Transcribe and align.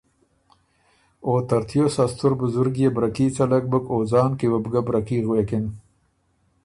او 1.25 1.33
ترتیوس 1.49 1.95
ا 2.03 2.05
ستُر 2.11 2.31
بزرګ 2.39 2.75
يې 2.81 2.89
بره 2.95 3.09
کي 3.15 3.25
څلک 3.37 3.63
بُک 3.71 3.85
او 3.93 3.99
ځان 4.11 4.31
کی 4.39 4.47
وه 4.49 4.59
بو 4.63 4.81
بره 4.87 5.01
کي 5.07 5.17
غوېکِن۔ 5.25 5.65